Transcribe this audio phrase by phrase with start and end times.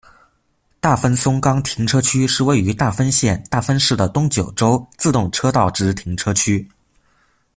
[0.79, 6.67] 大分松冈停车区是位于大分县大分市的东九州自动车道之停车区。